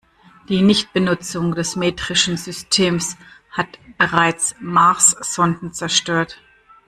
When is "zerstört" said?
5.73-6.39